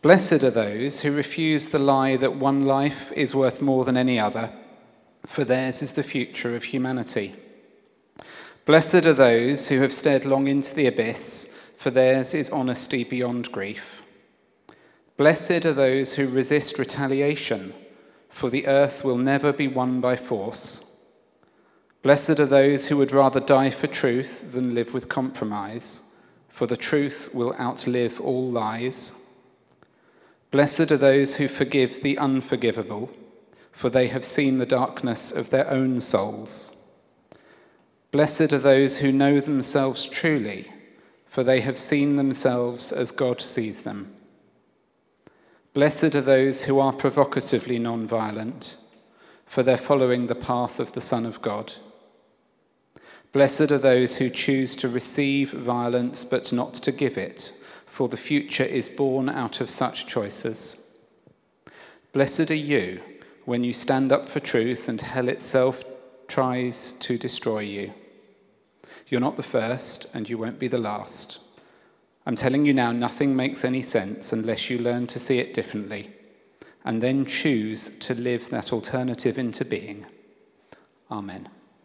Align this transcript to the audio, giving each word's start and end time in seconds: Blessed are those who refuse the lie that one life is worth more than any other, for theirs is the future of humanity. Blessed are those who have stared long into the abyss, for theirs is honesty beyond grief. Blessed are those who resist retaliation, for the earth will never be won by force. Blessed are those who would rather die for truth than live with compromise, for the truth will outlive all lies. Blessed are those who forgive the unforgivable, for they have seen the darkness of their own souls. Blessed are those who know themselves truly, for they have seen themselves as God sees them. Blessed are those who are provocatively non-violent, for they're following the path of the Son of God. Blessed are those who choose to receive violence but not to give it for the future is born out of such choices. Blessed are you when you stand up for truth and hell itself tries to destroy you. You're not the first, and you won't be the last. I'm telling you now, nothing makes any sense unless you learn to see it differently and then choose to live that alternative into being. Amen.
Blessed 0.00 0.44
are 0.44 0.50
those 0.50 1.00
who 1.00 1.10
refuse 1.10 1.70
the 1.70 1.80
lie 1.80 2.14
that 2.16 2.36
one 2.36 2.62
life 2.62 3.10
is 3.16 3.34
worth 3.34 3.60
more 3.60 3.84
than 3.84 3.96
any 3.96 4.16
other, 4.16 4.50
for 5.26 5.44
theirs 5.44 5.82
is 5.82 5.94
the 5.94 6.04
future 6.04 6.54
of 6.54 6.62
humanity. 6.62 7.34
Blessed 8.64 9.06
are 9.06 9.12
those 9.12 9.68
who 9.68 9.80
have 9.80 9.92
stared 9.92 10.24
long 10.24 10.46
into 10.46 10.72
the 10.72 10.86
abyss, 10.86 11.60
for 11.76 11.90
theirs 11.90 12.32
is 12.32 12.48
honesty 12.50 13.02
beyond 13.02 13.50
grief. 13.50 14.02
Blessed 15.16 15.66
are 15.66 15.72
those 15.72 16.14
who 16.14 16.28
resist 16.28 16.78
retaliation, 16.78 17.74
for 18.28 18.50
the 18.50 18.68
earth 18.68 19.04
will 19.04 19.18
never 19.18 19.52
be 19.52 19.66
won 19.66 20.00
by 20.00 20.14
force. 20.14 21.08
Blessed 22.02 22.38
are 22.38 22.46
those 22.46 22.86
who 22.86 22.96
would 22.98 23.10
rather 23.10 23.40
die 23.40 23.70
for 23.70 23.88
truth 23.88 24.52
than 24.52 24.76
live 24.76 24.94
with 24.94 25.08
compromise, 25.08 26.04
for 26.48 26.68
the 26.68 26.76
truth 26.76 27.30
will 27.34 27.52
outlive 27.58 28.20
all 28.20 28.48
lies. 28.48 29.24
Blessed 30.50 30.90
are 30.90 30.96
those 30.96 31.36
who 31.36 31.46
forgive 31.46 32.00
the 32.00 32.16
unforgivable, 32.16 33.10
for 33.70 33.90
they 33.90 34.08
have 34.08 34.24
seen 34.24 34.58
the 34.58 34.66
darkness 34.66 35.30
of 35.30 35.50
their 35.50 35.70
own 35.70 36.00
souls. 36.00 36.82
Blessed 38.10 38.54
are 38.54 38.58
those 38.58 39.00
who 39.00 39.12
know 39.12 39.40
themselves 39.40 40.08
truly, 40.08 40.72
for 41.26 41.44
they 41.44 41.60
have 41.60 41.76
seen 41.76 42.16
themselves 42.16 42.92
as 42.92 43.10
God 43.10 43.42
sees 43.42 43.82
them. 43.82 44.14
Blessed 45.74 46.14
are 46.14 46.22
those 46.22 46.64
who 46.64 46.80
are 46.80 46.94
provocatively 46.94 47.78
non-violent, 47.78 48.78
for 49.44 49.62
they're 49.62 49.76
following 49.76 50.26
the 50.26 50.34
path 50.34 50.80
of 50.80 50.92
the 50.92 51.02
Son 51.02 51.26
of 51.26 51.42
God. 51.42 51.74
Blessed 53.32 53.70
are 53.70 53.78
those 53.78 54.16
who 54.16 54.30
choose 54.30 54.74
to 54.76 54.88
receive 54.88 55.52
violence 55.52 56.24
but 56.24 56.54
not 56.54 56.72
to 56.74 56.90
give 56.90 57.18
it 57.18 57.52
for 57.98 58.06
the 58.06 58.16
future 58.16 58.62
is 58.62 58.88
born 58.88 59.28
out 59.28 59.60
of 59.60 59.68
such 59.68 60.06
choices. 60.06 60.94
Blessed 62.12 62.48
are 62.52 62.64
you 62.72 63.00
when 63.44 63.64
you 63.64 63.72
stand 63.72 64.12
up 64.12 64.28
for 64.28 64.38
truth 64.38 64.88
and 64.88 65.00
hell 65.00 65.28
itself 65.28 65.82
tries 66.28 66.92
to 67.00 67.18
destroy 67.18 67.58
you. 67.58 67.92
You're 69.08 69.20
not 69.20 69.36
the 69.36 69.42
first, 69.42 70.14
and 70.14 70.30
you 70.30 70.38
won't 70.38 70.60
be 70.60 70.68
the 70.68 70.78
last. 70.78 71.40
I'm 72.24 72.36
telling 72.36 72.64
you 72.64 72.72
now, 72.72 72.92
nothing 72.92 73.34
makes 73.34 73.64
any 73.64 73.82
sense 73.82 74.32
unless 74.32 74.70
you 74.70 74.78
learn 74.78 75.08
to 75.08 75.18
see 75.18 75.40
it 75.40 75.52
differently 75.52 76.08
and 76.84 77.02
then 77.02 77.26
choose 77.26 77.98
to 77.98 78.14
live 78.14 78.48
that 78.50 78.72
alternative 78.72 79.38
into 79.38 79.64
being. 79.64 80.06
Amen. 81.10 81.48